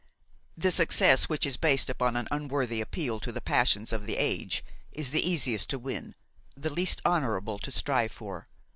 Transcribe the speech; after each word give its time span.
The 0.57 0.71
success 0.71 1.29
which 1.29 1.45
is 1.45 1.57
based 1.57 1.87
upon 1.87 2.15
an 2.15 2.27
unworthy 2.31 2.81
appeal 2.81 3.19
to 3.19 3.31
the 3.31 3.39
passions 3.39 3.93
of 3.93 4.07
the 4.07 4.17
age 4.17 4.65
is 4.91 5.11
the 5.11 5.21
easiest 5.23 5.69
to 5.69 5.77
win, 5.77 6.15
the 6.57 6.73
least 6.73 7.01
honorable 7.05 7.59
to 7.59 7.71
strive 7.71 8.11
for. 8.11 8.47